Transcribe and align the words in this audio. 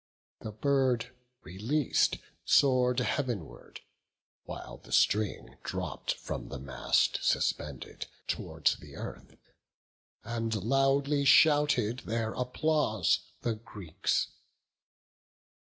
The 0.39 0.51
bird 0.51 1.15
releas'd, 1.43 2.17
soar'd 2.43 2.97
heav'nward; 3.01 3.81
while 4.45 4.77
the 4.77 4.91
string 4.91 5.57
Dropp'd, 5.63 6.13
from 6.15 6.47
the 6.49 6.57
mast 6.57 7.19
suspended, 7.23 8.07
tow'rds 8.27 8.79
the 8.79 8.95
earth, 8.95 9.37
And 10.23 10.55
loudly 10.55 11.23
shouted 11.23 11.99
their 11.99 12.33
applause 12.33 13.19
the 13.43 13.53
Greeks. 13.53 14.29